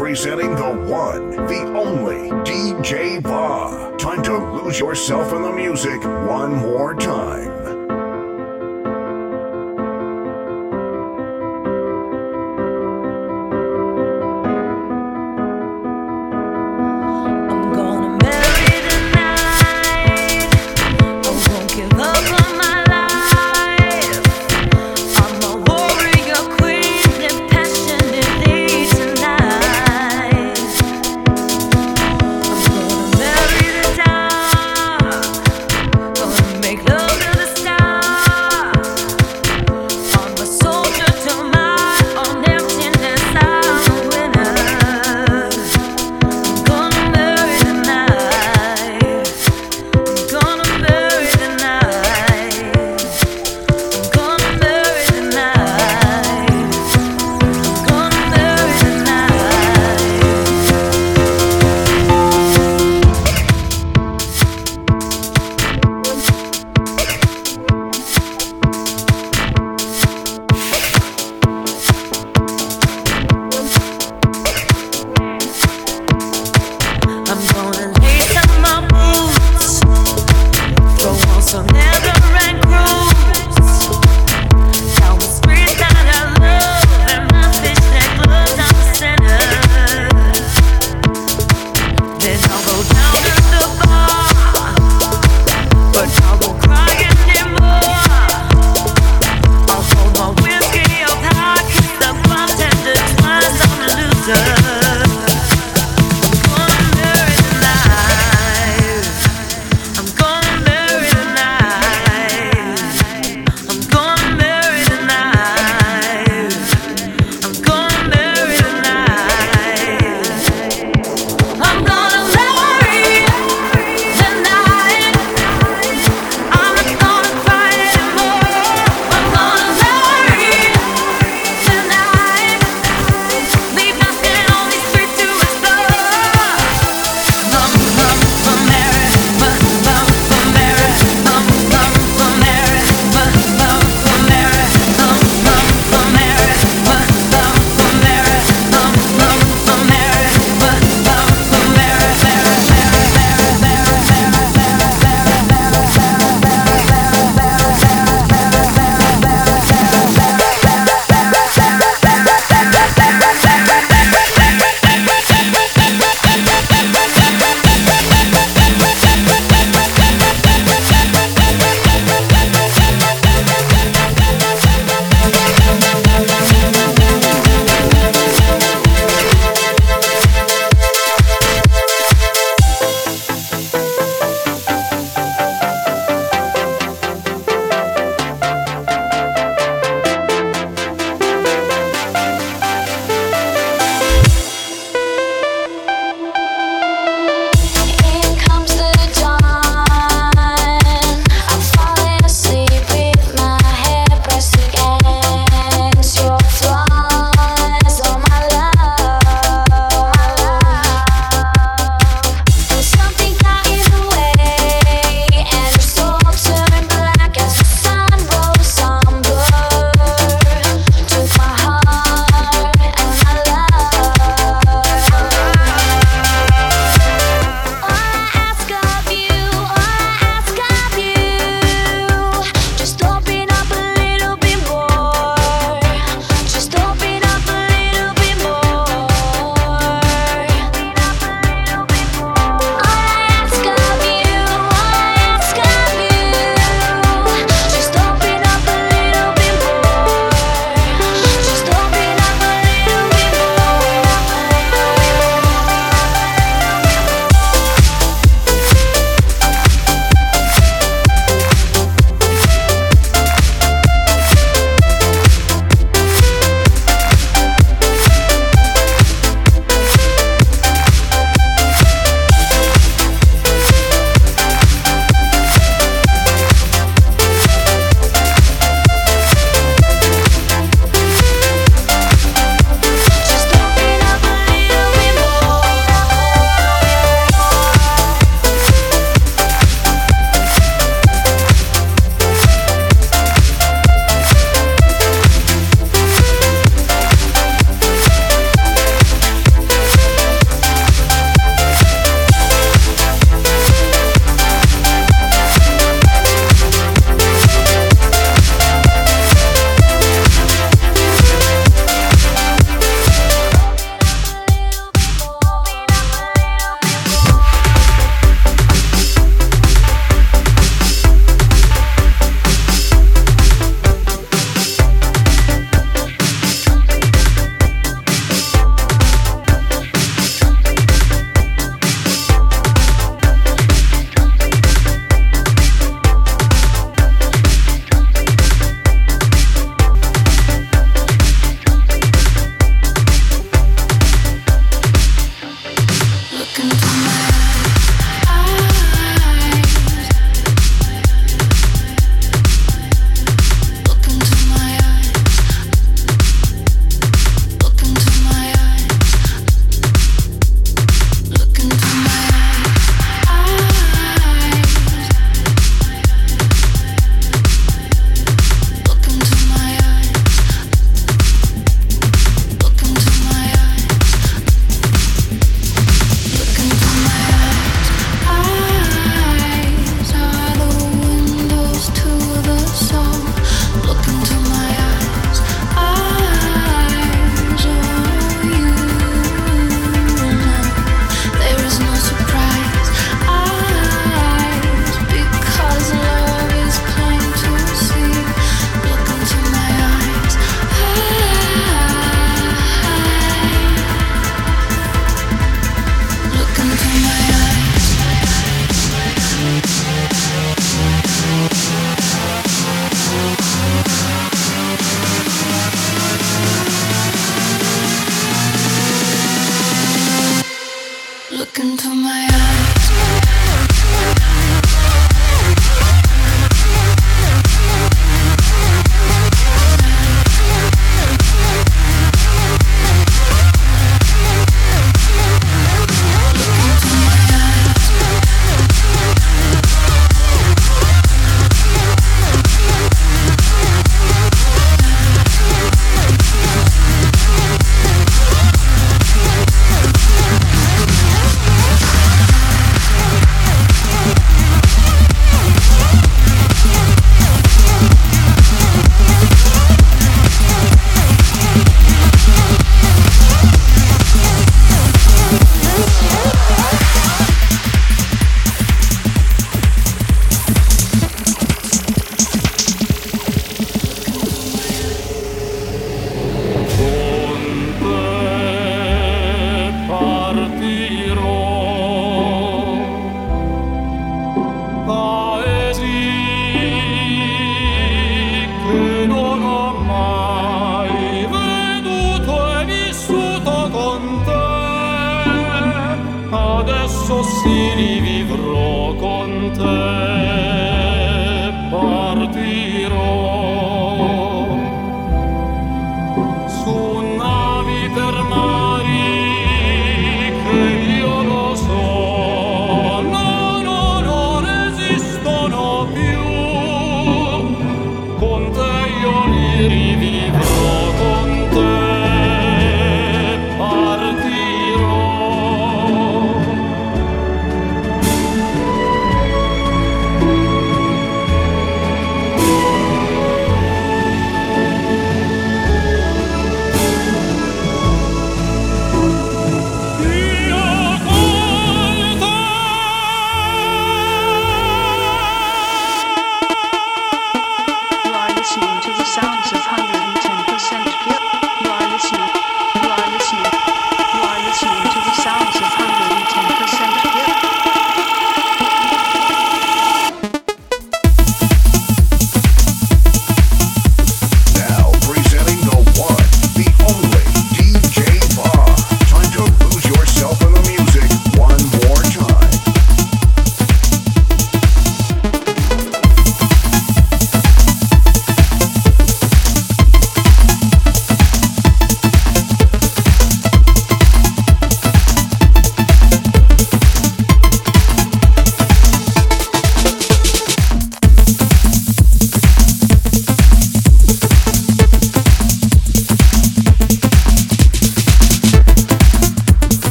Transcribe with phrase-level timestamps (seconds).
[0.00, 3.94] Representing the one, the only DJ Va.
[3.98, 7.79] Time to lose yourself in the music one more time.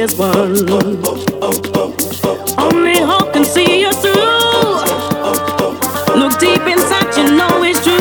[0.00, 0.56] is one.
[2.58, 4.14] Only hope can see you through.
[6.18, 7.98] Look deep inside, you know it's true.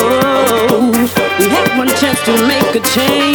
[0.00, 0.90] Oh,
[1.38, 3.27] we have one chance to make a change.